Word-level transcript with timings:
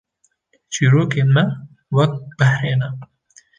Çîrokên 0.73 1.29
me 1.35 1.43
weke 1.95 2.19
behrê 2.39 2.75
ne 2.79 2.89